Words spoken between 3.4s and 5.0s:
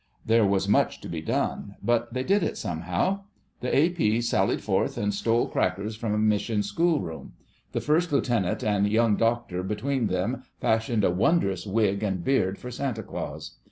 The A.P. sallied forth